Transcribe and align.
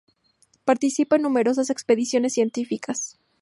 Participa 0.65 1.17
en 1.17 1.21
numerosas 1.21 1.69
expediciones 1.69 2.33
científicas. 2.33 3.19